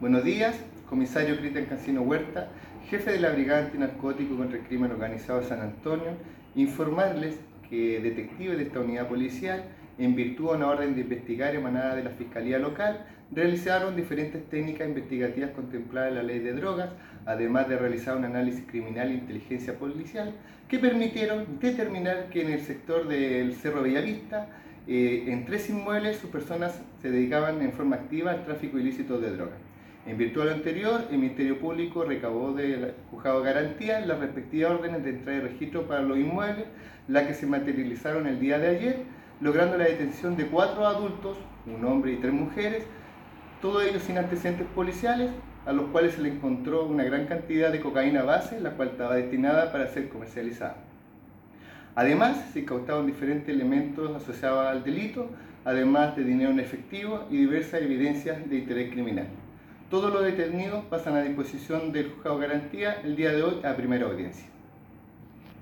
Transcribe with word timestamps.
Buenos 0.00 0.24
días, 0.24 0.56
comisario 0.88 1.36
Cristian 1.36 1.66
Cancino 1.66 2.00
Huerta, 2.00 2.48
jefe 2.88 3.12
de 3.12 3.20
la 3.20 3.32
Brigada 3.32 3.66
Antinarcótico 3.66 4.34
contra 4.34 4.56
el 4.56 4.64
Crimen 4.64 4.92
Organizado 4.92 5.42
de 5.42 5.46
San 5.46 5.60
Antonio, 5.60 6.12
informarles 6.54 7.38
que 7.68 8.00
detectives 8.00 8.56
de 8.56 8.64
esta 8.64 8.80
unidad 8.80 9.08
policial, 9.08 9.62
en 9.98 10.16
virtud 10.16 10.52
de 10.52 10.56
una 10.56 10.68
orden 10.68 10.94
de 10.94 11.02
investigar 11.02 11.54
emanada 11.54 11.96
de 11.96 12.04
la 12.04 12.08
Fiscalía 12.12 12.58
Local, 12.58 13.04
realizaron 13.30 13.94
diferentes 13.94 14.42
técnicas 14.48 14.88
investigativas 14.88 15.50
contempladas 15.50 16.12
en 16.12 16.14
la 16.14 16.22
ley 16.22 16.38
de 16.38 16.54
drogas, 16.54 16.88
además 17.26 17.68
de 17.68 17.76
realizar 17.76 18.16
un 18.16 18.24
análisis 18.24 18.64
criminal 18.66 19.10
e 19.10 19.16
inteligencia 19.16 19.78
policial, 19.78 20.32
que 20.66 20.78
permitieron 20.78 21.44
determinar 21.60 22.30
que 22.30 22.40
en 22.40 22.52
el 22.52 22.62
sector 22.62 23.06
del 23.06 23.52
Cerro 23.52 23.82
Bellavista, 23.82 24.48
eh, 24.88 25.24
en 25.26 25.44
tres 25.44 25.68
inmuebles, 25.68 26.16
sus 26.16 26.30
personas 26.30 26.80
se 27.02 27.10
dedicaban 27.10 27.60
en 27.60 27.72
forma 27.72 27.96
activa 27.96 28.30
al 28.30 28.46
tráfico 28.46 28.78
ilícito 28.78 29.20
de 29.20 29.32
drogas. 29.32 29.58
En 30.06 30.16
virtud 30.16 30.40
de 30.40 30.46
lo 30.46 30.54
anterior, 30.54 31.06
el 31.10 31.18
Ministerio 31.18 31.58
Público 31.58 32.04
recabó 32.04 32.52
del 32.52 32.94
juzgado 33.10 33.42
de 33.42 33.52
garantía 33.52 34.00
las 34.00 34.18
respectivas 34.18 34.72
órdenes 34.72 35.04
de 35.04 35.10
entrada 35.10 35.38
y 35.38 35.40
registro 35.42 35.86
para 35.86 36.00
los 36.00 36.16
inmuebles, 36.16 36.64
las 37.06 37.24
que 37.24 37.34
se 37.34 37.46
materializaron 37.46 38.26
el 38.26 38.40
día 38.40 38.58
de 38.58 38.68
ayer, 38.68 39.02
logrando 39.42 39.76
la 39.76 39.84
detención 39.84 40.36
de 40.36 40.46
cuatro 40.46 40.86
adultos, 40.86 41.36
un 41.66 41.84
hombre 41.84 42.12
y 42.12 42.16
tres 42.16 42.32
mujeres, 42.32 42.84
todos 43.60 43.84
ellos 43.84 44.02
sin 44.02 44.16
antecedentes 44.16 44.66
policiales, 44.74 45.30
a 45.66 45.72
los 45.72 45.90
cuales 45.90 46.14
se 46.14 46.22
le 46.22 46.30
encontró 46.30 46.86
una 46.86 47.04
gran 47.04 47.26
cantidad 47.26 47.70
de 47.70 47.80
cocaína 47.80 48.22
base, 48.22 48.58
la 48.58 48.70
cual 48.70 48.88
estaba 48.88 49.16
destinada 49.16 49.70
para 49.70 49.86
ser 49.88 50.08
comercializada. 50.08 50.76
Además, 51.94 52.42
se 52.54 52.60
incautaron 52.60 53.06
diferentes 53.06 53.54
elementos 53.54 54.16
asociados 54.16 54.66
al 54.66 54.82
delito, 54.82 55.28
además 55.66 56.16
de 56.16 56.24
dinero 56.24 56.50
en 56.50 56.60
efectivo 56.60 57.26
y 57.30 57.36
diversas 57.36 57.82
evidencias 57.82 58.48
de 58.48 58.56
interés 58.56 58.90
criminal. 58.90 59.26
Todos 59.90 60.12
los 60.12 60.22
detenidos 60.22 60.84
pasan 60.84 61.16
a 61.16 61.22
disposición 61.22 61.90
del 61.90 62.12
juzgado 62.12 62.38
de 62.38 62.46
garantía 62.46 63.00
el 63.02 63.16
día 63.16 63.32
de 63.32 63.42
hoy 63.42 63.60
a 63.64 63.74
primera 63.74 64.06
audiencia. 64.06 64.46